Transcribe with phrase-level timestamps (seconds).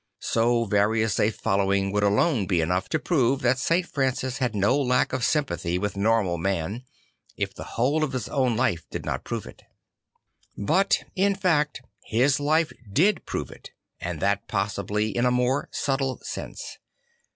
[0.17, 3.85] So various a follow ing would alone be enough to prove that St.
[3.85, 6.83] Francis had no lack of sympathy \vith normal men,
[7.37, 9.61] if the \vhole of his own life did not prove it.
[10.57, 13.69] But in fact his life did prove it,
[13.99, 16.79] and that possibly in a more subtle sense.